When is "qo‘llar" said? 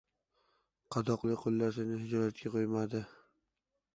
1.41-1.77